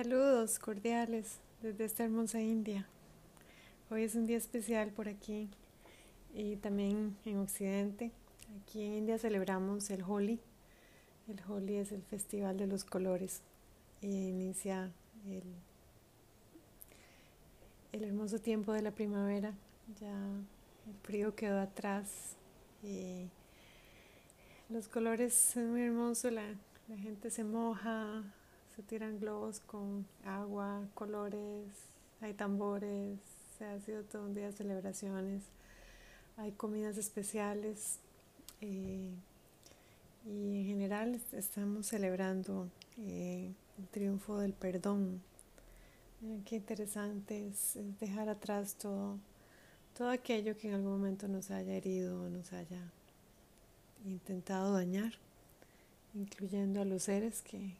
Saludos 0.00 0.60
cordiales 0.60 1.40
desde 1.60 1.84
esta 1.84 2.04
hermosa 2.04 2.40
India. 2.40 2.86
Hoy 3.90 4.04
es 4.04 4.14
un 4.14 4.28
día 4.28 4.36
especial 4.36 4.92
por 4.92 5.08
aquí 5.08 5.48
y 6.32 6.54
también 6.54 7.16
en 7.24 7.38
Occidente. 7.38 8.12
Aquí 8.62 8.80
en 8.80 8.94
India 8.94 9.18
celebramos 9.18 9.90
el 9.90 10.04
Holi. 10.04 10.38
El 11.26 11.40
Holi 11.48 11.78
es 11.78 11.90
el 11.90 12.02
festival 12.04 12.58
de 12.58 12.68
los 12.68 12.84
colores 12.84 13.42
y 14.00 14.28
inicia 14.28 14.92
el, 15.26 15.42
hermoso 18.00 18.38
tiempo 18.38 18.72
de 18.72 18.82
la 18.82 18.92
primavera. 18.92 19.52
Ya 20.00 20.14
el 20.86 20.94
frío 21.02 21.34
quedó 21.34 21.58
atrás 21.58 22.36
y 22.84 23.26
los 24.68 24.86
colores 24.86 25.34
son 25.34 25.72
muy 25.72 25.82
hermosos. 25.82 26.30
La, 26.30 26.54
la 26.86 26.96
gente 26.98 27.32
se 27.32 27.42
moja, 27.42 28.22
se 28.78 28.84
tiran 28.84 29.18
globos 29.18 29.58
con 29.58 30.06
agua, 30.24 30.86
colores, 30.94 31.66
hay 32.20 32.32
tambores, 32.32 33.18
se 33.58 33.64
ha 33.64 33.80
sido 33.80 34.04
todo 34.04 34.26
un 34.26 34.34
día 34.34 34.46
de 34.46 34.52
celebraciones, 34.52 35.42
hay 36.36 36.52
comidas 36.52 36.96
especiales 36.96 37.98
eh, 38.60 39.10
y 40.24 40.60
en 40.60 40.64
general 40.64 41.20
estamos 41.32 41.88
celebrando 41.88 42.68
eh, 42.98 43.52
el 43.80 43.88
triunfo 43.88 44.38
del 44.38 44.52
perdón. 44.52 45.22
qué 46.44 46.54
interesante 46.54 47.48
es, 47.48 47.78
dejar 47.98 48.28
atrás 48.28 48.76
todo, 48.76 49.18
todo 49.96 50.08
aquello 50.08 50.56
que 50.56 50.68
en 50.68 50.74
algún 50.74 50.92
momento 50.92 51.26
nos 51.26 51.50
haya 51.50 51.74
herido 51.74 52.30
nos 52.30 52.52
haya 52.52 52.92
intentado 54.04 54.72
dañar, 54.74 55.14
incluyendo 56.14 56.80
a 56.80 56.84
los 56.84 57.02
seres 57.02 57.42
que, 57.42 57.74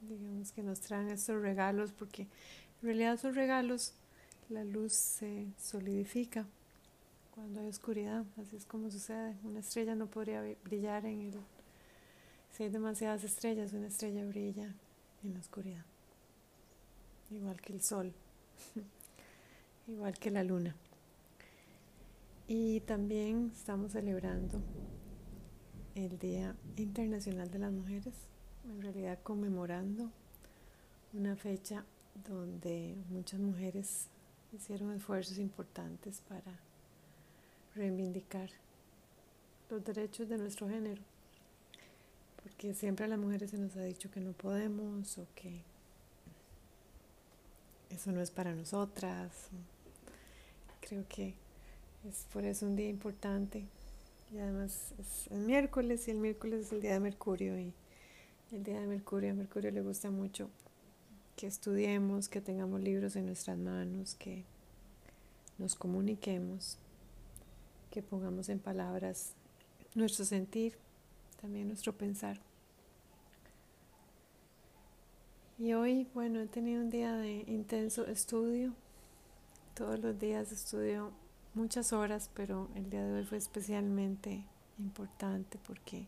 digamos 0.00 0.52
que 0.52 0.62
nos 0.62 0.80
traen 0.80 1.08
estos 1.08 1.40
regalos, 1.40 1.92
porque 1.92 2.22
en 2.22 2.82
realidad 2.82 3.14
esos 3.14 3.34
regalos 3.34 3.92
la 4.48 4.64
luz 4.64 4.92
se 4.92 5.46
solidifica 5.58 6.46
cuando 7.34 7.60
hay 7.60 7.68
oscuridad, 7.68 8.24
así 8.40 8.56
es 8.56 8.64
como 8.64 8.90
sucede. 8.90 9.36
Una 9.44 9.60
estrella 9.60 9.94
no 9.94 10.06
podría 10.06 10.42
brillar 10.64 11.06
en 11.06 11.20
el... 11.20 11.34
Si 12.50 12.64
hay 12.64 12.70
demasiadas 12.70 13.22
estrellas, 13.24 13.72
una 13.72 13.88
estrella 13.88 14.24
brilla 14.26 14.74
en 15.22 15.34
la 15.34 15.40
oscuridad, 15.40 15.84
igual 17.30 17.60
que 17.60 17.72
el 17.72 17.82
sol, 17.82 18.12
igual 19.86 20.18
que 20.18 20.30
la 20.30 20.42
luna. 20.42 20.74
Y 22.48 22.80
también 22.80 23.52
estamos 23.54 23.92
celebrando 23.92 24.60
el 25.94 26.18
Día 26.18 26.56
Internacional 26.76 27.50
de 27.50 27.58
las 27.58 27.72
Mujeres 27.72 28.14
en 28.68 28.82
realidad 28.82 29.18
conmemorando 29.22 30.10
una 31.12 31.36
fecha 31.36 31.84
donde 32.28 32.94
muchas 33.08 33.40
mujeres 33.40 34.08
hicieron 34.52 34.92
esfuerzos 34.92 35.38
importantes 35.38 36.22
para 36.28 36.58
reivindicar 37.74 38.50
los 39.70 39.84
derechos 39.84 40.28
de 40.28 40.38
nuestro 40.38 40.68
género, 40.68 41.02
porque 42.42 42.74
siempre 42.74 43.04
a 43.04 43.08
las 43.08 43.18
mujeres 43.18 43.50
se 43.50 43.58
nos 43.58 43.76
ha 43.76 43.82
dicho 43.82 44.10
que 44.10 44.20
no 44.20 44.32
podemos 44.32 45.18
o 45.18 45.26
que 45.34 45.62
eso 47.90 48.12
no 48.12 48.20
es 48.20 48.30
para 48.30 48.54
nosotras. 48.54 49.48
Creo 50.80 51.04
que 51.08 51.34
es 52.08 52.26
por 52.32 52.44
eso 52.44 52.66
un 52.66 52.76
día 52.76 52.88
importante 52.88 53.64
y 54.32 54.38
además 54.38 54.92
es 54.98 55.26
el 55.30 55.40
miércoles 55.40 56.08
y 56.08 56.12
el 56.12 56.18
miércoles 56.18 56.66
es 56.66 56.72
el 56.72 56.80
día 56.80 56.94
de 56.94 57.00
Mercurio 57.00 57.58
y 57.58 57.72
el 58.52 58.64
día 58.64 58.80
de 58.80 58.86
Mercurio. 58.86 59.30
A 59.30 59.34
Mercurio 59.34 59.70
le 59.70 59.82
gusta 59.82 60.10
mucho 60.10 60.50
que 61.36 61.46
estudiemos, 61.46 62.28
que 62.28 62.40
tengamos 62.40 62.80
libros 62.80 63.16
en 63.16 63.26
nuestras 63.26 63.58
manos, 63.58 64.14
que 64.14 64.44
nos 65.58 65.74
comuniquemos, 65.74 66.78
que 67.90 68.02
pongamos 68.02 68.48
en 68.48 68.58
palabras 68.58 69.32
nuestro 69.94 70.24
sentir, 70.24 70.74
también 71.40 71.68
nuestro 71.68 71.92
pensar. 71.92 72.40
Y 75.58 75.72
hoy, 75.72 76.06
bueno, 76.14 76.40
he 76.40 76.46
tenido 76.46 76.80
un 76.80 76.90
día 76.90 77.16
de 77.16 77.44
intenso 77.48 78.06
estudio. 78.06 78.74
Todos 79.74 79.98
los 79.98 80.18
días 80.18 80.52
estudio 80.52 81.12
muchas 81.54 81.92
horas, 81.92 82.30
pero 82.34 82.68
el 82.76 82.88
día 82.90 83.04
de 83.04 83.12
hoy 83.12 83.24
fue 83.24 83.38
especialmente 83.38 84.44
importante 84.78 85.58
porque 85.66 86.06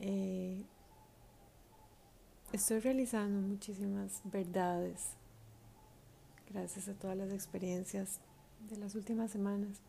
eh, 0.00 0.64
Estoy 2.52 2.78
realizando 2.78 3.40
muchísimas 3.40 4.22
verdades 4.22 5.10
gracias 6.48 6.88
a 6.88 6.94
todas 6.94 7.16
las 7.16 7.32
experiencias 7.32 8.20
de 8.70 8.76
las 8.76 8.94
últimas 8.94 9.32
semanas. 9.32 9.80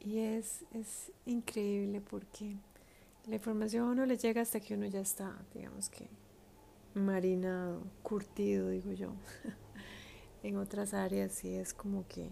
Y 0.00 0.18
es, 0.18 0.66
es 0.72 1.10
increíble 1.24 2.02
porque 2.02 2.56
la 3.26 3.36
información 3.36 3.88
a 3.88 3.92
uno 3.92 4.04
le 4.04 4.18
llega 4.18 4.42
hasta 4.42 4.60
que 4.60 4.74
uno 4.74 4.86
ya 4.86 5.00
está, 5.00 5.34
digamos 5.54 5.88
que, 5.88 6.08
marina 6.94 7.78
curtido, 8.02 8.68
digo 8.68 8.92
yo. 8.92 9.12
en 10.42 10.58
otras 10.58 10.92
áreas 10.92 11.32
sí 11.32 11.54
es 11.54 11.72
como 11.72 12.06
que 12.06 12.28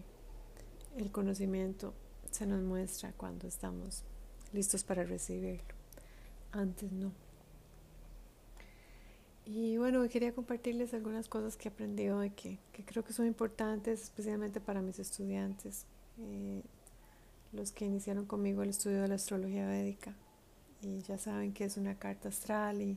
el 0.97 1.11
conocimiento 1.11 1.95
se 2.31 2.47
nos 2.47 2.63
muestra 2.63 3.13
cuando 3.13 3.49
estamos 3.49 4.05
listos 4.53 4.85
para 4.85 5.03
recibirlo. 5.03 5.75
Antes 6.53 6.93
no. 6.93 7.24
Y 9.47 9.77
bueno, 9.77 10.09
quería 10.09 10.35
compartirles 10.35 10.95
algunas 10.95 11.29
cosas 11.29 11.57
que 11.57 11.69
he 11.69 11.73
aprendido 11.73 12.21
de 12.21 12.31
que, 12.31 12.59
que 12.73 12.83
creo 12.85 13.05
que 13.05 13.13
son 13.13 13.27
importantes, 13.27 14.03
especialmente 14.03 14.59
para 14.59 14.81
mis 14.81 14.99
estudiantes, 14.99 15.85
eh, 16.19 16.63
los 17.53 17.71
que 17.71 17.85
iniciaron 17.85 18.25
conmigo 18.25 18.63
el 18.63 18.71
estudio 18.71 19.03
de 19.03 19.09
la 19.09 19.17
astrología 19.17 19.67
védica. 19.67 20.15
Y 20.81 21.01
ya 21.01 21.19
saben 21.19 21.53
que 21.53 21.65
es 21.65 21.77
una 21.77 21.99
carta 21.99 22.31
astral 22.31 22.81
y 22.81 22.97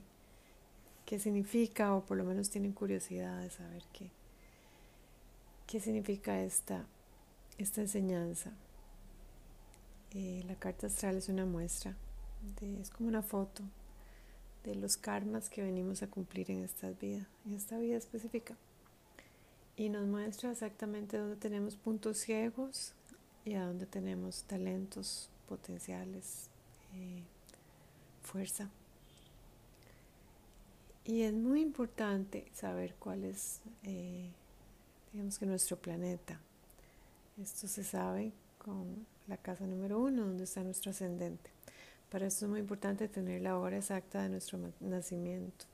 qué 1.05 1.19
significa, 1.19 1.93
o 1.93 2.05
por 2.05 2.17
lo 2.17 2.23
menos 2.23 2.49
tienen 2.49 2.71
curiosidad 2.71 3.41
de 3.41 3.49
saber 3.49 3.83
qué, 3.91 4.09
qué 5.67 5.81
significa 5.81 6.41
esta, 6.41 6.85
esta 7.57 7.81
enseñanza. 7.81 8.53
Eh, 10.11 10.43
la 10.47 10.55
carta 10.55 10.87
astral 10.87 11.17
es 11.17 11.27
una 11.27 11.45
muestra, 11.45 11.93
es 12.79 12.89
como 12.89 13.09
una 13.09 13.21
foto 13.21 13.63
de 14.63 14.75
los 14.75 14.97
karmas 14.97 15.49
que 15.49 15.61
venimos 15.61 16.03
a 16.03 16.07
cumplir 16.07 16.51
en 16.51 16.63
esta 16.63 16.89
vida, 16.91 17.27
en 17.45 17.53
esta 17.53 17.77
vida 17.77 17.97
específica. 17.97 18.55
Y 19.75 19.89
nos 19.89 20.07
muestra 20.07 20.51
exactamente 20.51 21.17
dónde 21.17 21.35
tenemos 21.35 21.75
puntos 21.75 22.17
ciegos 22.17 22.93
y 23.45 23.53
a 23.53 23.65
dónde 23.65 23.85
tenemos 23.85 24.43
talentos 24.43 25.29
potenciales, 25.47 26.49
eh, 26.95 27.23
fuerza. 28.23 28.69
Y 31.05 31.21
es 31.21 31.33
muy 31.33 31.61
importante 31.61 32.45
saber 32.53 32.95
cuál 32.99 33.23
es, 33.23 33.61
eh, 33.83 34.29
digamos 35.13 35.39
que 35.39 35.45
nuestro 35.45 35.77
planeta. 35.77 36.41
Esto 37.41 37.67
se 37.67 37.85
sabe 37.85 38.33
con 38.57 39.05
la 39.27 39.37
casa 39.37 39.65
número 39.65 39.99
uno, 39.99 40.25
donde 40.25 40.43
está 40.43 40.63
nuestro 40.63 40.91
ascendente. 40.91 41.49
Para 42.09 42.27
eso 42.27 42.45
es 42.45 42.49
muy 42.49 42.61
importante 42.61 43.09
tener 43.09 43.41
la 43.41 43.57
hora 43.57 43.77
exacta 43.77 44.21
de 44.21 44.29
nuestro 44.29 44.59
nacimiento. 44.79 45.65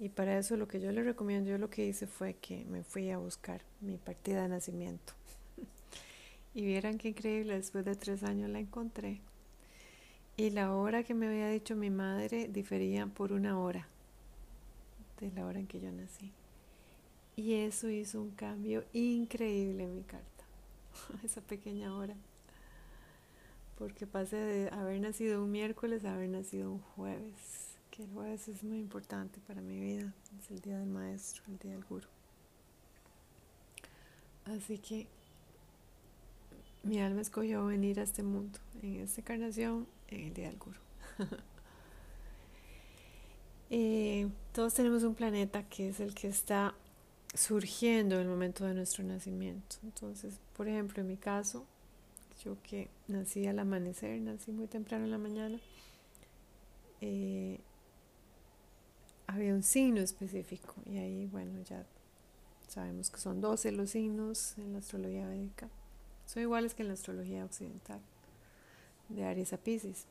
Y 0.00 0.08
para 0.08 0.36
eso 0.36 0.56
lo 0.56 0.66
que 0.66 0.80
yo 0.80 0.90
le 0.90 1.04
recomiendo, 1.04 1.50
yo 1.50 1.58
lo 1.58 1.70
que 1.70 1.86
hice 1.86 2.08
fue 2.08 2.34
que 2.34 2.64
me 2.64 2.82
fui 2.82 3.10
a 3.10 3.18
buscar 3.18 3.62
mi 3.80 3.96
partida 3.96 4.42
de 4.42 4.48
nacimiento. 4.48 5.12
y 6.54 6.64
vieran 6.64 6.98
qué 6.98 7.08
increíble, 7.08 7.54
después 7.54 7.84
de 7.84 7.94
tres 7.94 8.24
años 8.24 8.50
la 8.50 8.58
encontré. 8.58 9.20
Y 10.36 10.50
la 10.50 10.74
hora 10.74 11.04
que 11.04 11.14
me 11.14 11.28
había 11.28 11.48
dicho 11.48 11.76
mi 11.76 11.90
madre 11.90 12.48
difería 12.48 13.06
por 13.06 13.32
una 13.32 13.60
hora 13.60 13.86
de 15.20 15.30
la 15.30 15.46
hora 15.46 15.60
en 15.60 15.68
que 15.68 15.80
yo 15.80 15.92
nací. 15.92 16.32
Y 17.36 17.54
eso 17.54 17.88
hizo 17.88 18.20
un 18.20 18.32
cambio 18.32 18.84
increíble 18.92 19.84
en 19.84 19.94
mi 19.94 20.02
carta, 20.02 20.44
esa 21.24 21.40
pequeña 21.40 21.94
hora 21.96 22.16
porque 23.84 24.06
pasé 24.06 24.36
de 24.36 24.68
haber 24.70 24.98
nacido 24.98 25.44
un 25.44 25.50
miércoles 25.50 26.06
a 26.06 26.14
haber 26.14 26.30
nacido 26.30 26.72
un 26.72 26.80
jueves, 26.80 27.76
que 27.90 28.04
el 28.04 28.08
jueves 28.08 28.48
es 28.48 28.64
muy 28.64 28.78
importante 28.78 29.40
para 29.46 29.60
mi 29.60 29.78
vida, 29.78 30.10
es 30.40 30.50
el 30.50 30.60
día 30.62 30.78
del 30.78 30.88
maestro, 30.88 31.42
el 31.48 31.58
día 31.58 31.72
del 31.72 31.84
guru. 31.84 32.08
Así 34.46 34.78
que 34.78 35.06
mi 36.82 36.98
alma 36.98 37.20
escogió 37.20 37.66
venir 37.66 38.00
a 38.00 38.04
este 38.04 38.22
mundo, 38.22 38.58
en 38.82 39.00
esta 39.00 39.20
encarnación, 39.20 39.86
en 40.08 40.28
el 40.28 40.32
día 40.32 40.48
del 40.48 40.58
guru. 40.58 40.78
Eh, 43.70 44.28
todos 44.52 44.74
tenemos 44.74 45.02
un 45.02 45.14
planeta 45.14 45.64
que 45.64 45.88
es 45.88 45.98
el 45.98 46.14
que 46.14 46.28
está 46.28 46.74
surgiendo 47.32 48.14
en 48.14 48.20
el 48.20 48.28
momento 48.28 48.64
de 48.64 48.74
nuestro 48.74 49.02
nacimiento. 49.02 49.76
Entonces, 49.82 50.38
por 50.54 50.68
ejemplo, 50.68 51.00
en 51.00 51.08
mi 51.08 51.16
caso, 51.16 51.66
yo 52.44 52.56
que 52.62 52.88
nací 53.08 53.46
al 53.46 53.58
amanecer, 53.58 54.20
nací 54.20 54.52
muy 54.52 54.66
temprano 54.66 55.04
en 55.04 55.10
la 55.10 55.18
mañana, 55.18 55.60
eh, 57.00 57.60
había 59.26 59.54
un 59.54 59.62
signo 59.62 60.00
específico 60.00 60.74
y 60.86 60.98
ahí, 60.98 61.26
bueno, 61.26 61.62
ya 61.62 61.84
sabemos 62.68 63.10
que 63.10 63.18
son 63.18 63.40
12 63.40 63.72
los 63.72 63.90
signos 63.90 64.58
en 64.58 64.72
la 64.72 64.78
astrología 64.78 65.26
védica. 65.26 65.68
Son 66.26 66.42
iguales 66.42 66.74
que 66.74 66.82
en 66.82 66.88
la 66.88 66.94
astrología 66.94 67.44
occidental, 67.44 68.00
de 69.08 69.24
Aries 69.24 69.52
a 69.52 69.58
Pisces. 69.58 70.06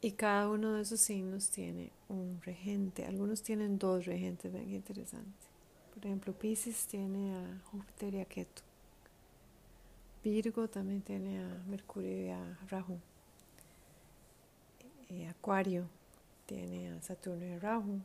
Y 0.00 0.12
cada 0.12 0.48
uno 0.48 0.74
de 0.74 0.82
esos 0.82 1.00
signos 1.00 1.50
tiene 1.50 1.90
un 2.08 2.40
regente. 2.42 3.04
Algunos 3.04 3.42
tienen 3.42 3.78
dos 3.78 4.06
regentes, 4.06 4.52
ven 4.52 4.66
qué 4.66 4.76
interesante. 4.76 5.46
Por 5.94 6.06
ejemplo, 6.06 6.32
Pisces 6.32 6.86
tiene 6.86 7.34
a 7.34 7.60
Júpiter 7.70 8.14
y 8.14 8.20
a 8.20 8.24
Ketu. 8.24 8.67
Virgo 10.30 10.68
también 10.68 11.02
tiene 11.02 11.40
a 11.40 11.62
Mercurio 11.68 12.26
y 12.26 12.28
a 12.28 12.58
Rahu. 12.68 12.98
Eh, 15.10 15.26
Acuario 15.28 15.88
tiene 16.46 16.90
a 16.90 17.02
Saturno 17.02 17.46
y 17.46 17.52
a 17.52 17.58
Rahu. 17.58 18.00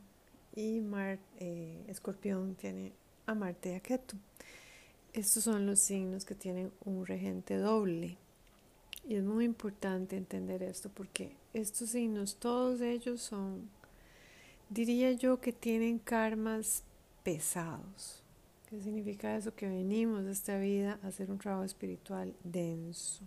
Y 0.56 0.80
Mar, 0.80 1.18
eh, 1.38 1.84
Escorpión 1.88 2.54
tiene 2.54 2.92
a 3.26 3.34
Marte 3.34 3.72
y 3.72 3.74
a 3.74 3.80
Ketu. 3.80 4.16
Estos 5.12 5.44
son 5.44 5.66
los 5.66 5.80
signos 5.80 6.24
que 6.24 6.34
tienen 6.34 6.72
un 6.84 7.06
regente 7.06 7.56
doble. 7.56 8.16
Y 9.06 9.16
es 9.16 9.22
muy 9.22 9.44
importante 9.44 10.16
entender 10.16 10.62
esto 10.62 10.88
porque 10.88 11.36
estos 11.52 11.90
signos, 11.90 12.36
todos 12.36 12.80
ellos 12.80 13.20
son, 13.20 13.68
diría 14.70 15.12
yo 15.12 15.40
que 15.40 15.52
tienen 15.52 15.98
karmas 15.98 16.82
pesados. 17.22 18.23
¿Qué 18.68 18.80
significa 18.80 19.36
eso? 19.36 19.54
Que 19.54 19.68
venimos 19.68 20.24
de 20.24 20.32
esta 20.32 20.58
vida 20.58 20.98
a 21.02 21.08
hacer 21.08 21.30
un 21.30 21.38
trabajo 21.38 21.64
espiritual 21.64 22.34
denso, 22.42 23.24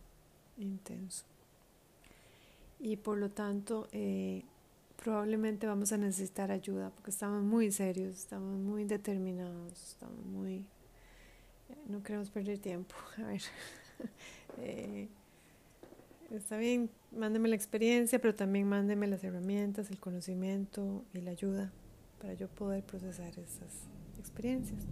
intenso. 0.57 1.25
Y 2.79 2.97
por 2.97 3.17
lo 3.17 3.29
tanto, 3.29 3.87
eh, 3.91 4.43
probablemente 5.01 5.67
vamos 5.67 5.91
a 5.91 5.97
necesitar 5.97 6.51
ayuda 6.51 6.89
porque 6.91 7.11
estamos 7.11 7.43
muy 7.43 7.71
serios, 7.71 8.17
estamos 8.17 8.57
muy 8.57 8.83
determinados, 8.83 9.91
estamos 9.91 10.25
muy... 10.25 10.55
Eh, 11.69 11.75
no 11.87 12.03
queremos 12.03 12.29
perder 12.29 12.59
tiempo. 12.59 12.95
A 13.17 13.27
ver. 13.27 13.41
eh, 14.59 15.07
Está 16.31 16.57
bien, 16.57 16.89
mándeme 17.11 17.47
la 17.47 17.55
experiencia, 17.55 18.19
pero 18.19 18.35
también 18.35 18.67
mándeme 18.67 19.07
las 19.07 19.23
herramientas, 19.23 19.89
el 19.89 19.97
conocimiento 19.97 21.05
y 21.13 21.21
la 21.21 21.31
ayuda 21.31 21.71
para 22.19 22.33
yo 22.33 22.49
poder 22.49 22.83
procesar 22.83 23.29
esas 23.29 23.87
experiencias. 24.19 24.83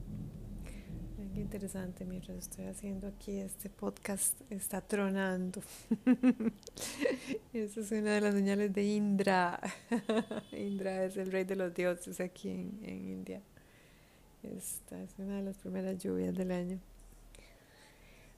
Qué 1.36 1.42
interesante, 1.42 2.06
mientras 2.06 2.38
estoy 2.38 2.66
haciendo 2.66 3.08
aquí 3.08 3.38
este 3.40 3.70
podcast, 3.70 4.40
está 4.50 4.80
tronando. 4.80 5.62
Esa 7.54 7.82
es 7.82 7.92
una 7.92 8.16
de 8.16 8.22
las 8.22 8.34
señales 8.34 8.74
de 8.74 8.84
Indra. 8.86 9.60
Indra 10.54 11.04
es 11.04 11.18
el 11.18 11.32
rey 11.34 11.44
de 11.44 11.58
los 11.58 11.74
dioses 11.74 12.22
aquí 12.22 12.50
en, 12.50 12.80
en 12.84 13.10
India. 13.10 13.42
Esta 14.44 15.02
es 15.02 15.12
una 15.18 15.36
de 15.36 15.44
las 15.44 15.58
primeras 15.58 16.02
lluvias 16.02 16.34
del 16.36 16.52
año. 16.52 16.80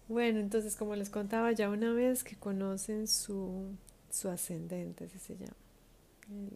Bueno, 0.08 0.40
entonces 0.40 0.76
como 0.76 0.96
les 0.96 1.12
contaba 1.12 1.52
ya 1.52 1.70
una 1.70 1.94
vez 1.94 2.24
que 2.24 2.36
conocen 2.36 3.08
su, 3.08 3.76
su 4.10 4.28
ascendente, 4.28 5.04
así 5.04 5.20
se 5.20 5.36
llama, 5.36 5.54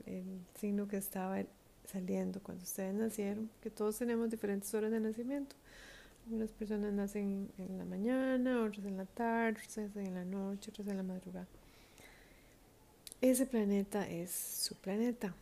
el, 0.07 0.41
signo 0.59 0.87
que 0.87 0.97
estaba 0.97 1.43
saliendo 1.85 2.41
cuando 2.41 2.63
ustedes 2.63 2.95
nacieron, 2.95 3.51
que 3.61 3.69
todos 3.69 3.99
tenemos 3.99 4.31
diferentes 4.31 4.73
horas 4.73 4.89
de 4.89 4.99
nacimiento. 4.99 5.55
Algunas 6.25 6.51
personas 6.51 6.93
nacen 6.93 7.51
en 7.57 7.77
la 7.77 7.85
mañana, 7.85 8.63
otras 8.63 8.85
en 8.85 8.97
la 8.97 9.05
tarde, 9.05 9.59
otras 9.63 9.95
en 9.95 10.13
la 10.13 10.23
noche, 10.23 10.71
otras 10.71 10.87
en 10.87 10.97
la 10.97 11.03
madrugada. 11.03 11.47
Ese 13.21 13.45
planeta 13.45 14.07
es 14.09 14.31
su 14.31 14.75
planeta. 14.75 15.33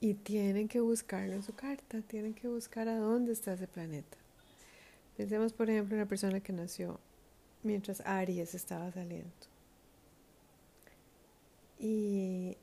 Y 0.00 0.14
tienen 0.14 0.68
que 0.68 0.80
buscarlo 0.80 1.34
en 1.34 1.42
su 1.42 1.54
carta, 1.54 2.00
tienen 2.02 2.34
que 2.34 2.48
buscar 2.48 2.88
a 2.88 2.98
dónde 2.98 3.32
está 3.32 3.54
ese 3.54 3.66
planeta. 3.66 4.18
Pensemos, 5.16 5.52
por 5.52 5.70
ejemplo, 5.70 5.94
en 5.94 6.02
una 6.02 6.08
persona 6.08 6.40
que 6.40 6.52
nació 6.52 6.98
mientras 7.62 8.00
Aries 8.00 8.54
estaba 8.54 8.90
saliendo. 8.92 9.30
Y 11.78 12.56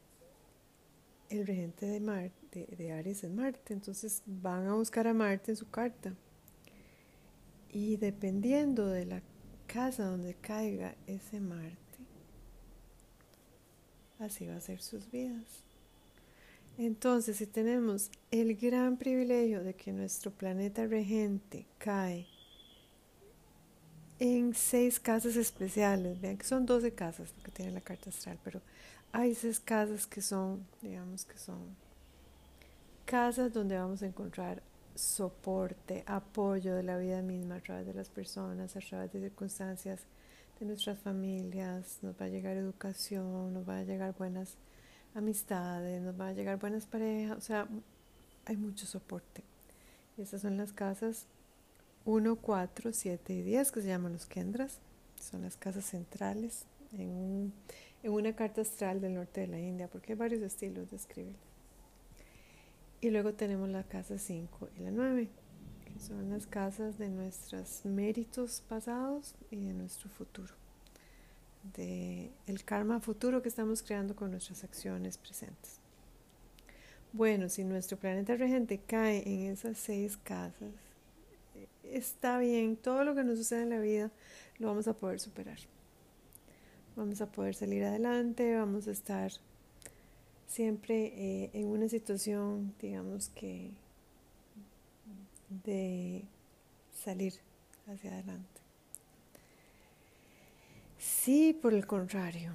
el 1.30 1.48
regente 1.48 1.86
de, 1.86 2.00
Marte, 2.00 2.68
de, 2.78 2.92
Aries 2.92 3.24
es 3.24 3.32
Marte, 3.32 3.74
entonces 3.74 4.22
van 4.26 4.68
a 4.68 4.76
buscar 4.76 5.08
a 5.08 5.14
Marte 5.14 5.52
en 5.52 5.58
su 5.58 5.70
carta. 5.70 6.14
Y 7.72 7.98
dependiendo 7.98 8.88
de 8.88 9.06
la 9.06 9.22
casa 9.68 10.06
donde 10.06 10.34
caiga 10.36 10.96
ese 11.08 11.40
Marte, 11.40 11.78
así 14.20 14.46
va 14.46 14.58
a 14.58 14.62
ser 14.62 14.82
sus 14.82 15.10
vidas. 15.10 15.64
Entonces, 16.78 17.38
si 17.38 17.48
tenemos 17.48 18.12
el 18.32 18.56
gran 18.56 18.98
privilegio 18.98 19.64
de 19.64 19.74
que 19.74 19.92
nuestro 19.94 20.32
planeta 20.32 20.86
regente 20.86 21.66
cae 21.78 22.28
en 24.22 24.54
seis 24.54 25.00
casas 25.00 25.36
especiales. 25.36 26.22
Vean 26.22 26.38
que 26.38 26.46
son 26.46 26.68
12 26.68 26.94
casas 26.94 27.34
lo 27.36 27.44
que 27.44 27.52
tiene 27.52 27.72
la 27.72 27.82
carta 27.82 28.12
astral, 28.12 28.38
pero 28.44 28.62
hay 29.12 29.34
seis 29.34 29.60
casas 29.60 30.06
que 30.06 30.22
son, 30.22 30.64
digamos 30.80 31.26
que 31.26 31.40
son 31.40 31.76
casas 33.06 33.52
donde 33.52 33.76
vamos 33.76 34.04
a 34.04 34.06
encontrar 34.06 34.62
soporte, 34.96 36.04
apoyo 36.06 36.76
de 36.76 36.84
la 36.84 36.98
vida 36.98 37.22
misma 37.22 37.56
a 37.56 37.62
través 37.62 37.86
de 37.86 37.94
las 37.94 38.10
personas, 38.10 38.76
a 38.76 38.80
través 38.80 39.12
de 39.12 39.22
circunstancias 39.22 40.02
de 40.60 40.66
nuestras 40.66 41.00
familias, 41.00 42.00
nos 42.02 42.16
va 42.20 42.26
a 42.26 42.30
llegar 42.30 42.58
educación, 42.58 43.54
nos 43.54 43.68
va 43.68 43.80
a 43.80 43.84
llegar 43.84 44.16
buenas 44.18 44.58
amistades, 45.16 46.02
nos 46.02 46.20
va 46.20 46.30
a 46.30 46.34
llegar 46.34 46.58
buenas 46.58 46.86
parejas, 46.86 47.38
o 47.38 47.42
sea, 47.42 47.68
hay 48.46 48.58
mucho 48.58 48.86
soporte. 48.86 49.44
Y 50.18 50.22
esas 50.22 50.42
son 50.42 50.58
las 50.58 50.74
casas 50.74 51.26
1, 52.06 52.36
4, 52.36 52.94
7 52.94 53.34
y 53.34 53.42
10 53.42 53.72
que 53.72 53.82
se 53.82 53.88
llaman 53.88 54.14
los 54.14 54.26
Kendras. 54.26 54.80
Son 55.20 55.42
las 55.44 55.56
casas 55.56 55.86
centrales 55.86 56.66
en, 56.94 57.54
en 58.04 58.12
una 58.12 58.36
carta 58.36 58.62
astral 58.62 59.02
del 59.02 59.14
norte 59.14 59.42
de 59.42 59.48
la 59.48 59.60
India, 59.60 59.88
porque 59.88 60.14
hay 60.14 60.18
varios 60.18 60.42
estilos 60.42 60.90
de 60.90 60.98
escribir. 60.98 61.51
Y 63.02 63.10
luego 63.10 63.34
tenemos 63.34 63.68
la 63.70 63.84
casa 63.84 64.20
5 64.20 64.70
y 64.78 64.84
la 64.84 64.92
9, 64.92 65.28
que 65.86 66.00
son 66.00 66.30
las 66.30 66.46
casas 66.46 67.00
de 67.00 67.10
nuestros 67.10 67.84
méritos 67.84 68.62
pasados 68.70 69.34
y 69.50 69.56
de 69.56 69.74
nuestro 69.74 70.08
futuro. 70.12 70.54
De 71.76 72.32
el 72.46 72.64
karma 72.64 73.00
futuro 73.00 73.42
que 73.42 73.50
estamos 73.50 73.82
creando 73.82 74.16
con 74.16 74.30
nuestras 74.30 74.64
acciones 74.64 75.18
presentes. 75.18 75.80
Bueno, 77.12 77.50
si 77.50 77.64
nuestro 77.64 77.98
planeta 77.98 78.36
regente 78.36 78.80
cae 78.80 79.24
en 79.28 79.52
esas 79.52 79.80
seis 79.80 80.18
casas, 80.18 80.72
está 81.84 82.38
bien, 82.38 82.78
todo 82.78 83.04
lo 83.04 83.16
que 83.16 83.24
nos 83.24 83.40
sucede 83.40 83.64
en 83.64 83.70
la 83.72 83.80
vida 83.80 84.12
lo 84.60 84.68
vamos 84.68 84.88
a 84.88 84.94
poder 84.94 85.20
superar. 85.20 85.58
Vamos 86.96 87.20
a 87.20 87.32
poder 87.32 87.56
salir 87.56 87.84
adelante, 87.84 88.56
vamos 88.56 88.88
a 88.88 88.92
estar 88.92 89.32
siempre 90.52 91.14
eh, 91.16 91.50
en 91.54 91.68
una 91.68 91.88
situación, 91.88 92.74
digamos 92.82 93.30
que, 93.30 93.72
de 95.64 96.24
salir 96.94 97.34
hacia 97.88 98.12
adelante. 98.12 98.62
Si 100.98 101.54
por 101.54 101.74
el 101.74 101.88
contrario 101.88 102.52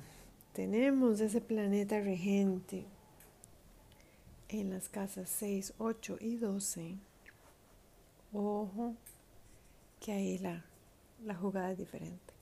tenemos 0.53 1.21
ese 1.21 1.41
planeta 1.41 1.99
regente 2.01 2.85
en 4.51 4.71
las 4.71 4.91
casas 4.91 5.31
6, 5.31 5.73
8 5.79 6.19
y 6.21 6.37
12, 6.37 6.97
ojo 8.35 8.95
que 10.01 10.13
ahí 10.13 10.39
la, 10.39 10.65
la 11.25 11.35
jugada 11.35 11.73
es 11.73 11.79
diferente. 11.79 12.36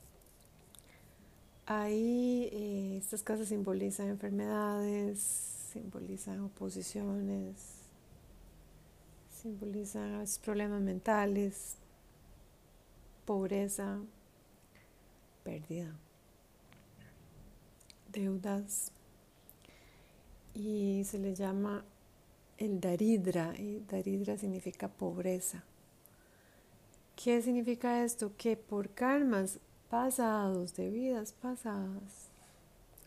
Ahí 1.66 2.50
eh, 2.52 2.98
estas 2.98 3.22
casas 3.22 3.48
simbolizan 3.48 4.08
enfermedades, 4.08 5.18
simbolizan 5.72 6.40
oposiciones, 6.40 7.56
simbolizan 9.42 10.24
problemas 10.42 10.82
mentales, 10.82 11.76
pobreza, 13.24 13.98
pérdida, 15.42 15.90
deudas 18.12 18.92
y 20.54 21.02
se 21.04 21.18
le 21.18 21.34
llama 21.34 21.82
el 22.58 22.78
daridra 22.78 23.54
y 23.58 23.80
daridra 23.90 24.36
significa 24.36 24.88
pobreza. 24.88 25.64
¿Qué 27.16 27.40
significa 27.40 28.04
esto? 28.04 28.32
Que 28.36 28.56
por 28.56 28.90
karmas 28.90 29.60
pasados, 29.90 30.74
de 30.74 30.90
vidas 30.90 31.32
pasadas, 31.32 32.28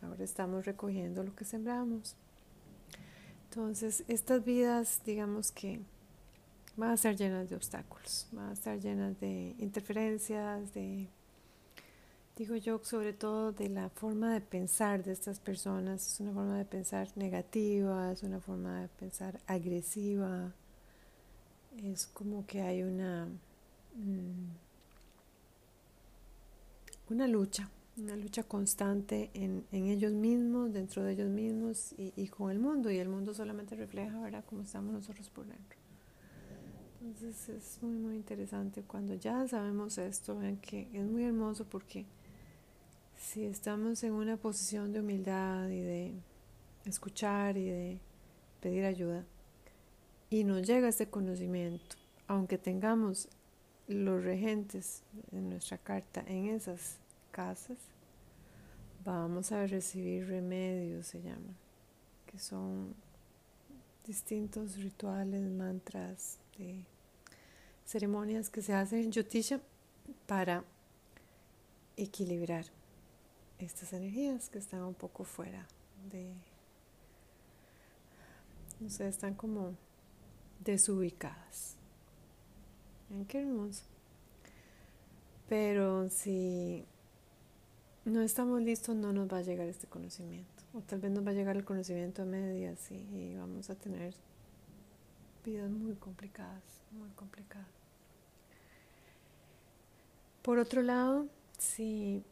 ahora 0.01 0.23
estamos 0.23 0.65
recogiendo 0.65 1.23
lo 1.23 1.35
que 1.35 1.45
sembramos. 1.45 2.15
Entonces, 3.49 4.03
estas 4.07 4.43
vidas, 4.43 5.01
digamos 5.05 5.51
que 5.51 5.79
van 6.75 6.91
a 6.91 6.93
estar 6.93 7.15
llenas 7.15 7.49
de 7.49 7.55
obstáculos, 7.55 8.27
van 8.31 8.49
a 8.49 8.53
estar 8.53 8.79
llenas 8.79 9.19
de 9.19 9.55
interferencias, 9.57 10.73
de 10.73 11.07
digo 12.37 12.55
yo, 12.55 12.79
sobre 12.83 13.13
todo 13.13 13.51
de 13.51 13.67
la 13.67 13.89
forma 13.89 14.31
de 14.31 14.41
pensar 14.41 15.03
de 15.03 15.11
estas 15.11 15.39
personas. 15.39 16.05
Es 16.05 16.19
una 16.19 16.33
forma 16.33 16.57
de 16.57 16.65
pensar 16.65 17.09
negativa, 17.15 18.11
es 18.11 18.21
una 18.23 18.39
forma 18.39 18.81
de 18.81 18.87
pensar 18.89 19.39
agresiva. 19.47 20.53
Es 21.83 22.05
como 22.07 22.45
que 22.45 22.61
hay 22.61 22.83
una, 22.83 23.27
mm, 23.95 24.66
una 27.09 27.27
lucha, 27.27 27.69
una 27.97 28.15
lucha 28.15 28.43
constante 28.43 29.31
en, 29.33 29.65
ellos 29.71 30.13
mismos, 30.13 30.73
dentro 30.73 31.03
de 31.03 31.13
ellos 31.13 31.29
mismos 31.29 31.93
y, 31.97 32.13
y, 32.15 32.27
con 32.27 32.51
el 32.51 32.59
mundo. 32.59 32.91
Y 32.91 32.97
el 32.97 33.09
mundo 33.09 33.33
solamente 33.33 33.75
refleja, 33.75 34.19
¿verdad?, 34.19 34.43
cómo 34.47 34.61
estamos 34.61 34.93
nosotros 34.93 35.29
por 35.29 35.45
dentro. 35.45 35.77
Entonces 37.01 37.49
es 37.49 37.83
muy, 37.83 37.95
muy 37.95 38.15
interesante. 38.15 38.83
Cuando 38.83 39.13
ya 39.15 39.47
sabemos 39.47 39.97
esto, 39.97 40.37
ven 40.37 40.57
que 40.57 40.89
es 40.93 41.05
muy 41.05 41.23
hermoso 41.23 41.65
porque 41.65 42.05
si 43.17 43.45
estamos 43.45 44.03
en 44.03 44.13
una 44.13 44.37
posición 44.37 44.91
de 44.91 44.99
humildad 44.99 45.69
y 45.69 45.81
de 45.81 46.13
escuchar 46.85 47.57
y 47.57 47.65
de 47.65 47.99
pedir 48.61 48.85
ayuda 48.85 49.25
y 50.29 50.43
nos 50.43 50.67
llega 50.67 50.89
este 50.89 51.07
conocimiento, 51.07 51.95
aunque 52.27 52.57
tengamos 52.57 53.29
los 53.87 54.23
regentes 54.23 55.03
en 55.31 55.49
nuestra 55.49 55.77
carta 55.77 56.23
en 56.27 56.49
esas 56.49 56.97
casas, 57.31 57.77
vamos 59.05 59.51
a 59.51 59.65
recibir 59.65 60.27
remedios, 60.27 61.07
se 61.07 61.21
llaman, 61.21 61.55
que 62.25 62.37
son 62.39 62.93
distintos 64.05 64.77
rituales, 64.77 65.41
mantras, 65.49 66.39
de 66.57 66.83
ceremonias 67.85 68.49
que 68.49 68.61
se 68.61 68.73
hacen 68.73 68.99
en 68.99 69.11
Yotisha 69.11 69.61
para 70.25 70.63
equilibrar 71.95 72.65
estas 73.59 73.93
energías 73.93 74.49
que 74.49 74.59
están 74.59 74.83
un 74.83 74.93
poco 74.93 75.23
fuera 75.23 75.65
de, 76.11 76.33
no 78.79 78.89
sé, 78.89 79.07
están 79.07 79.35
como 79.35 79.75
desubicadas. 80.59 81.76
¿En 83.09 83.25
qué 83.25 83.41
hermoso? 83.41 83.83
Pero 85.47 86.09
si 86.09 86.83
no 88.05 88.21
estamos 88.21 88.61
listos, 88.61 88.95
no 88.95 89.13
nos 89.13 89.31
va 89.31 89.37
a 89.37 89.41
llegar 89.41 89.67
este 89.67 89.87
conocimiento. 89.87 90.63
O 90.73 90.81
tal 90.81 90.99
vez 90.99 91.11
nos 91.11 91.25
va 91.25 91.31
a 91.31 91.33
llegar 91.33 91.55
el 91.55 91.63
conocimiento 91.63 92.21
a 92.21 92.25
medias 92.25 92.91
y 92.91 93.35
vamos 93.35 93.69
a 93.69 93.75
tener 93.75 94.13
vidas 95.45 95.69
muy 95.69 95.95
complicadas, 95.95 96.63
muy 96.91 97.09
complicadas. 97.11 97.67
Por 100.41 100.59
otro 100.59 100.81
lado, 100.81 101.27
si 101.57 102.23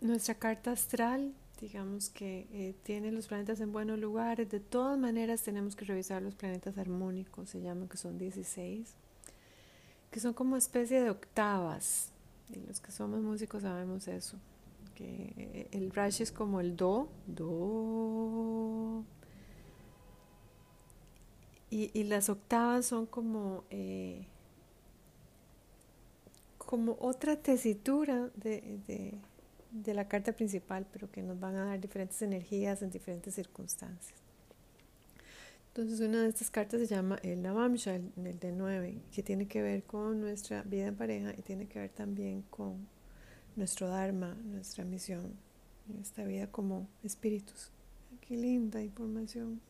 nuestra 0.00 0.34
carta 0.34 0.72
astral, 0.72 1.32
digamos 1.60 2.10
que 2.10 2.46
eh, 2.52 2.74
tiene 2.82 3.12
los 3.12 3.28
planetas 3.28 3.60
en 3.60 3.72
buenos 3.72 3.98
lugares. 3.98 4.50
De 4.50 4.60
todas 4.60 4.98
maneras 4.98 5.42
tenemos 5.42 5.76
que 5.76 5.84
revisar 5.84 6.22
los 6.22 6.34
planetas 6.34 6.78
armónicos, 6.78 7.50
se 7.50 7.60
llaman 7.60 7.88
que 7.88 7.96
son 7.96 8.18
16, 8.18 8.94
que 10.12 10.20
son 10.20 10.32
como 10.32 10.56
especie 10.56 11.02
de 11.02 11.10
octavas. 11.10 12.12
Y 12.50 12.60
los 12.66 12.80
que 12.80 12.92
somos 12.92 13.20
músicos 13.20 13.62
sabemos 13.62 14.06
eso, 14.06 14.36
que 14.94 15.68
el 15.72 15.90
Rashi 15.90 16.22
es 16.22 16.30
como 16.30 16.60
el 16.60 16.76
Do, 16.76 17.08
Do. 17.26 19.04
Y, 21.70 22.04
las 22.04 22.28
octavas 22.28 22.86
son 22.86 23.06
como... 23.06 23.64
Eh, 23.70 24.26
como 26.58 26.96
otra 27.00 27.36
tesitura 27.36 28.30
de 28.36 29.18
de 29.72 29.94
la 29.94 30.06
carta 30.06 30.32
principal, 30.32 30.86
pero 30.92 31.10
que 31.10 31.22
nos 31.22 31.40
van 31.40 31.56
a 31.56 31.64
dar 31.64 31.80
diferentes 31.80 32.20
energías 32.22 32.82
en 32.82 32.90
diferentes 32.90 33.34
circunstancias. 33.34 34.18
Entonces 35.74 36.00
una 36.00 36.22
de 36.22 36.28
estas 36.28 36.50
cartas 36.50 36.80
se 36.80 36.86
llama 36.86 37.18
el 37.22 37.40
Navamsha, 37.40 37.94
el, 37.94 38.12
el 38.24 38.38
de 38.38 38.52
9, 38.52 39.02
que 39.10 39.22
tiene 39.22 39.48
que 39.48 39.62
ver 39.62 39.84
con 39.84 40.20
nuestra 40.20 40.62
vida 40.64 40.86
en 40.88 40.96
pareja 40.96 41.32
y 41.36 41.40
tiene 41.40 41.66
que 41.66 41.78
ver 41.78 41.90
también 41.90 42.42
con 42.50 42.86
nuestro 43.56 43.88
Dharma, 43.88 44.34
nuestra 44.34 44.84
misión 44.84 45.34
esta 46.00 46.24
vida 46.24 46.46
como 46.46 46.88
espíritus. 47.02 47.70
Qué 48.20 48.36
linda 48.36 48.82
información. 48.82 49.60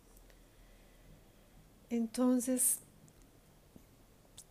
Entonces, 1.90 2.80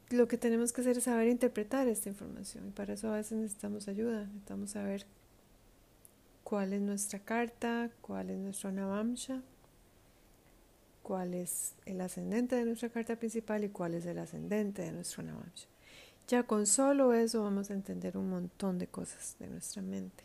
lo 0.09 0.27
que 0.27 0.37
tenemos 0.37 0.73
que 0.73 0.81
hacer 0.81 0.97
es 0.97 1.05
saber 1.05 1.27
interpretar 1.27 1.87
esta 1.87 2.09
información 2.09 2.67
y 2.67 2.71
para 2.71 2.93
eso 2.93 3.11
a 3.11 3.17
veces 3.17 3.37
necesitamos 3.37 3.87
ayuda, 3.87 4.25
necesitamos 4.25 4.71
saber 4.71 5.05
cuál 6.43 6.73
es 6.73 6.81
nuestra 6.81 7.19
carta, 7.19 7.89
cuál 8.01 8.29
es 8.29 8.37
nuestro 8.37 8.71
Navamsha, 8.71 9.41
cuál 11.03 11.33
es 11.33 11.75
el 11.85 12.01
ascendente 12.01 12.55
de 12.55 12.65
nuestra 12.65 12.89
carta 12.89 13.15
principal 13.15 13.63
y 13.63 13.69
cuál 13.69 13.95
es 13.95 14.05
el 14.05 14.19
ascendente 14.19 14.81
de 14.81 14.91
nuestro 14.91 15.23
Navamsha. 15.23 15.67
Ya 16.27 16.43
con 16.43 16.65
solo 16.65 17.13
eso 17.13 17.43
vamos 17.43 17.69
a 17.69 17.73
entender 17.73 18.17
un 18.17 18.29
montón 18.29 18.79
de 18.79 18.87
cosas 18.87 19.35
de 19.39 19.47
nuestra 19.47 19.81
mente. 19.81 20.23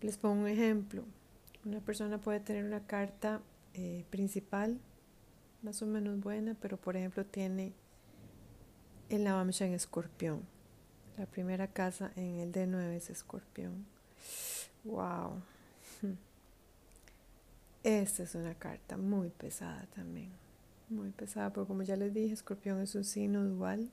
Les 0.00 0.16
pongo 0.16 0.42
un 0.42 0.48
ejemplo. 0.48 1.04
Una 1.64 1.80
persona 1.80 2.18
puede 2.18 2.40
tener 2.40 2.64
una 2.64 2.86
carta 2.86 3.40
eh, 3.74 4.04
principal 4.10 4.80
más 5.62 5.82
o 5.82 5.86
menos 5.86 6.18
buena, 6.20 6.56
pero 6.60 6.76
por 6.76 6.96
ejemplo 6.96 7.24
tiene 7.24 7.72
el 9.10 9.24
Navamsha 9.24 9.66
en 9.66 9.74
escorpión. 9.74 10.42
La 11.18 11.26
primera 11.26 11.68
casa 11.68 12.12
en 12.16 12.38
el 12.38 12.52
D9 12.52 12.92
es 12.92 13.10
escorpión. 13.10 13.86
Wow. 14.84 15.42
Esta 17.82 18.24
es 18.24 18.34
una 18.34 18.54
carta 18.54 18.98
muy 18.98 19.30
pesada 19.30 19.86
también. 19.94 20.30
Muy 20.90 21.10
pesada, 21.10 21.50
porque 21.50 21.68
como 21.68 21.82
ya 21.82 21.96
les 21.96 22.12
dije, 22.12 22.34
Escorpión 22.34 22.80
es 22.80 22.94
un 22.94 23.04
signo 23.04 23.44
dual, 23.44 23.90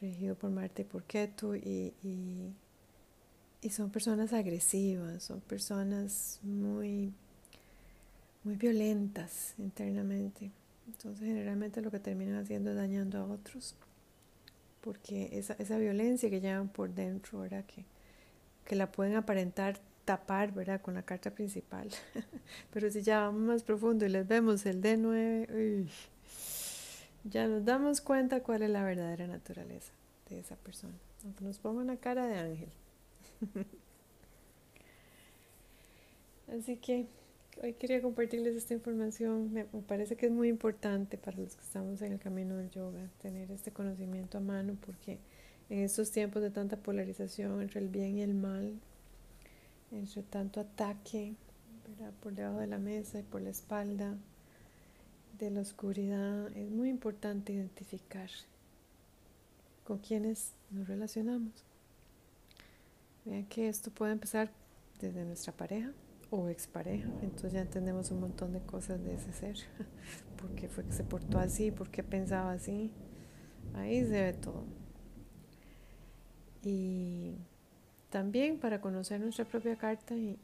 regido 0.00 0.34
por 0.34 0.50
Marte 0.50 0.82
y 0.82 0.84
por 0.84 1.04
Ketu, 1.04 1.54
y, 1.54 1.94
y, 2.02 3.70
son 3.70 3.90
personas 3.90 4.32
agresivas, 4.32 5.24
son 5.24 5.40
personas 5.40 6.38
muy, 6.42 7.12
muy 8.44 8.54
violentas 8.56 9.54
internamente. 9.58 10.52
Entonces, 10.86 11.26
generalmente 11.26 11.80
lo 11.80 11.90
que 11.90 11.98
terminan 11.98 12.36
haciendo 12.36 12.70
es 12.70 12.76
dañando 12.76 13.18
a 13.18 13.24
otros, 13.24 13.74
porque 14.82 15.30
esa, 15.32 15.54
esa 15.54 15.78
violencia 15.78 16.30
que 16.30 16.40
llevan 16.40 16.68
por 16.68 16.94
dentro, 16.94 17.40
¿verdad? 17.40 17.64
Que, 17.64 17.84
que 18.64 18.76
la 18.76 18.92
pueden 18.92 19.16
aparentar 19.16 19.80
tapar, 20.06 20.54
¿verdad? 20.54 20.80
Con 20.80 20.94
la 20.94 21.02
carta 21.02 21.30
principal. 21.30 21.90
Pero 22.72 22.90
si 22.90 23.02
ya 23.02 23.20
vamos 23.20 23.42
más 23.42 23.62
profundo 23.62 24.06
y 24.06 24.08
les 24.08 24.26
vemos 24.26 24.64
el 24.64 24.80
D9, 24.80 25.86
ya 27.24 27.46
nos 27.48 27.64
damos 27.66 28.00
cuenta 28.00 28.42
cuál 28.42 28.62
es 28.62 28.70
la 28.70 28.82
verdadera 28.82 29.26
naturaleza 29.26 29.92
de 30.30 30.40
esa 30.40 30.56
persona. 30.56 30.94
Nos 31.40 31.58
ponga 31.58 31.82
una 31.82 31.96
cara 31.96 32.26
de 32.26 32.38
ángel. 32.38 32.68
Así 36.56 36.76
que 36.76 37.06
hoy 37.62 37.72
quería 37.72 38.00
compartirles 38.00 38.54
esta 38.54 38.74
información. 38.74 39.52
Me, 39.52 39.64
parece 39.64 40.16
que 40.16 40.26
es 40.26 40.32
muy 40.32 40.48
importante 40.48 41.18
para 41.18 41.36
los 41.36 41.56
que 41.56 41.62
estamos 41.62 42.00
en 42.02 42.12
el 42.12 42.20
camino 42.20 42.56
del 42.56 42.70
yoga 42.70 43.10
tener 43.20 43.50
este 43.50 43.72
conocimiento 43.72 44.38
a 44.38 44.40
mano 44.40 44.76
porque 44.86 45.18
en 45.68 45.80
estos 45.80 46.12
tiempos 46.12 46.42
de 46.42 46.50
tanta 46.50 46.76
polarización 46.76 47.60
entre 47.60 47.80
el 47.80 47.88
bien 47.88 48.18
y 48.18 48.22
el 48.22 48.34
mal, 48.34 48.78
entre 49.90 50.22
tanto 50.22 50.60
ataque 50.60 51.34
por 52.22 52.34
debajo 52.34 52.58
de 52.58 52.66
la 52.66 52.78
mesa 52.78 53.20
y 53.20 53.22
por 53.22 53.40
la 53.40 53.50
espalda, 53.50 54.16
de 55.38 55.50
la 55.50 55.60
oscuridad, 55.60 56.48
es 56.56 56.70
muy 56.70 56.88
importante 56.88 57.52
identificar 57.52 58.30
con 59.84 59.98
quienes 59.98 60.52
nos 60.70 60.88
relacionamos. 60.88 61.52
Vean 63.24 63.44
que 63.46 63.68
esto 63.68 63.90
puede 63.90 64.12
empezar 64.12 64.50
desde 64.98 65.24
nuestra 65.24 65.52
pareja 65.52 65.92
o 66.30 66.48
expareja, 66.48 67.08
entonces 67.22 67.52
ya 67.52 67.60
entendemos 67.60 68.10
un 68.10 68.20
montón 68.20 68.52
de 68.52 68.60
cosas 68.60 69.02
de 69.04 69.14
ese 69.14 69.32
ser, 69.32 69.56
por 70.40 70.50
qué 70.54 70.68
fue 70.68 70.84
que 70.84 70.92
se 70.92 71.04
portó 71.04 71.38
así, 71.38 71.70
por 71.70 71.90
qué 71.90 72.02
pensaba 72.02 72.52
así, 72.52 72.90
ahí 73.74 74.00
se 74.04 74.22
ve 74.22 74.32
todo 74.32 74.64
y 76.66 77.36
también 78.10 78.58
para 78.58 78.80
conocer 78.80 79.20
nuestra 79.20 79.44
propia 79.44 79.76
carta 79.76 80.14
y, 80.16 80.38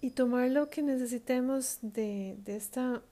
y, 0.00 0.10
tomar 0.10 0.50
lo 0.50 0.70
que 0.70 0.82
necesitemos 0.82 1.78
de, 1.82 2.36
de 2.44 2.56
esta, 2.56 3.02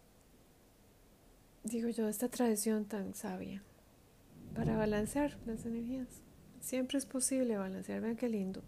digo 1.64 1.88
yo, 1.88 2.08
esta 2.08 2.28
tradición 2.28 2.84
tan 2.84 3.14
sabia 3.14 3.62
para 4.54 4.76
balancear 4.76 5.36
las 5.46 5.64
energías. 5.66 6.08
Siempre 6.60 6.98
es 6.98 7.06
posible 7.06 7.56
balancear, 7.56 8.00
vean 8.00 8.16
qué 8.16 8.28
lindo. 8.28 8.62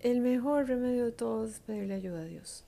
El 0.00 0.20
mejor 0.20 0.66
remedio 0.66 1.04
de 1.04 1.12
todos 1.12 1.50
es 1.50 1.60
pedirle 1.60 1.94
ayuda 1.94 2.20
a 2.20 2.24
Dios. 2.24 2.64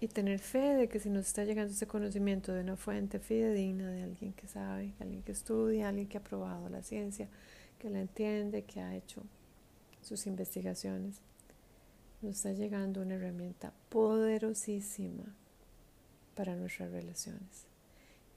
y 0.00 0.08
tener 0.08 0.38
fe 0.38 0.74
de 0.74 0.88
que 0.88 1.00
si 1.00 1.08
nos 1.08 1.26
está 1.26 1.44
llegando 1.44 1.72
ese 1.72 1.86
conocimiento 1.86 2.52
de 2.52 2.60
una 2.60 2.76
fuente 2.76 3.20
fidedigna, 3.20 3.90
de 3.90 4.02
alguien 4.02 4.34
que 4.34 4.46
sabe, 4.46 4.92
alguien 5.00 5.22
que 5.22 5.32
estudia, 5.32 5.88
alguien 5.88 6.08
que 6.08 6.18
ha 6.18 6.22
probado 6.22 6.68
la 6.68 6.82
ciencia, 6.82 7.28
que 7.84 7.90
la 7.90 8.00
entiende, 8.00 8.64
que 8.64 8.80
ha 8.80 8.96
hecho 8.96 9.22
sus 10.00 10.26
investigaciones, 10.26 11.20
nos 12.22 12.36
está 12.36 12.52
llegando 12.52 13.02
una 13.02 13.16
herramienta 13.16 13.74
poderosísima 13.90 15.36
para 16.34 16.56
nuestras 16.56 16.90
relaciones 16.92 17.66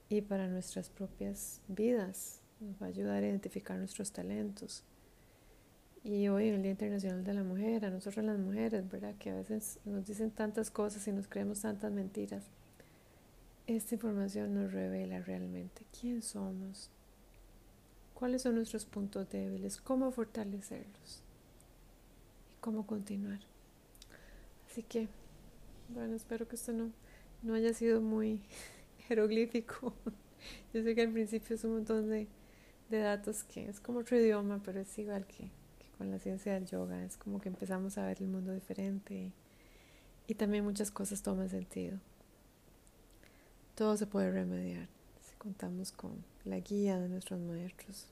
y 0.10 0.20
para 0.20 0.50
nuestras 0.50 0.89
propias 0.89 1.62
vidas. 1.70 2.42
Nos 2.60 2.75
va 2.82 2.88
a 2.88 2.89
ayudar 2.89 3.24
a 3.24 3.27
identificar 3.27 3.77
nuestros 3.77 4.12
talentos. 4.12 4.84
Y 6.04 6.27
hoy 6.27 6.50
en 6.50 6.56
el 6.56 6.63
Día 6.63 6.72
Internacional 6.72 7.24
de 7.24 7.34
la 7.34 7.44
Mujer, 7.44 7.86
a 7.86 7.89
nosotros 7.89 8.25
las 8.25 8.39
mujeres, 8.39 8.92
¿verdad? 8.92 9.16
Que 9.16 9.30
a 9.30 9.36
veces 9.36 9.80
nos 9.86 10.06
dicen 10.06 10.30
tantas 10.30 10.70
cosas 10.70 11.08
y 11.08 11.13
nos 11.13 11.30
creemos 11.30 11.62
tantas 11.62 11.94
mentiras. 11.94 12.44
Esta 13.66 13.96
información 13.96 14.54
nos 14.56 14.74
revela 14.74 15.20
realmente 15.20 15.86
quién 15.98 16.22
somos, 16.22 16.92
cuáles 18.17 18.41
son 18.41 18.55
nuestros 18.55 18.86
puntos 18.86 19.29
débiles, 19.29 19.79
cómo 19.79 20.09
fortalecerlos 20.12 21.21
y 22.51 22.59
cómo 22.59 22.88
continuar. 22.88 23.41
Así 24.65 24.81
que, 24.81 25.07
bueno, 25.89 26.15
espero 26.15 26.47
que 26.47 26.55
esto 26.55 26.74
no, 26.74 26.91
no 27.43 27.53
haya 27.53 27.75
sido 27.75 28.01
muy 28.01 28.41
jeroglífico. 29.07 29.93
Yo 30.74 30.81
sé 30.81 30.95
que 30.95 31.01
al 31.01 31.12
principio 31.12 31.55
es 31.55 31.63
un 31.63 31.75
montón 31.75 32.09
de, 32.09 32.27
de 32.89 32.97
datos 32.97 33.43
que 33.43 33.69
es 33.69 33.79
como 33.79 34.00
otro 34.00 34.17
idioma, 34.17 34.63
pero 34.65 34.79
es 34.79 34.97
igual 34.97 35.27
que, 35.27 35.51
con 36.00 36.09
la 36.09 36.17
ciencia 36.17 36.55
del 36.55 36.65
yoga. 36.65 37.03
Es 37.03 37.17
como 37.17 37.39
que 37.39 37.50
empezamos 37.50 38.00
a 38.00 38.05
ver 38.07 38.19
el 38.19 38.29
mundo 38.29 38.51
diferente 38.51 39.31
y, 40.27 40.33
también 40.33 40.63
muchas 40.63 40.89
cosas 40.89 41.21
toman 41.21 41.50
sentido. 41.50 42.00
Todo 43.75 43.95
se 43.95 44.07
puede 44.07 44.31
remediar 44.31 44.97
contamos 45.48 45.94
con 45.94 46.25
la 46.44 46.60
guía 46.60 47.00
de 47.00 47.08
nuestros 47.08 47.39
maestros, 47.39 48.08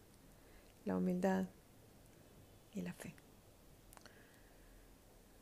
la 0.85 0.95
humildad 0.95 1.43
y 2.73 2.81
la 2.81 2.93
fe. 2.93 3.13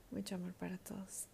Mucho 0.09 0.33
amor 0.33 0.53
para 0.53 0.79
todos. 0.79 1.27